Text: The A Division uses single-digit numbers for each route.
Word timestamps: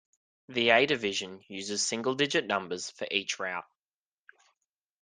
The 0.49 0.71
A 0.71 0.87
Division 0.87 1.43
uses 1.47 1.85
single-digit 1.85 2.47
numbers 2.47 2.89
for 2.89 3.05
each 3.11 3.37
route. 3.37 3.67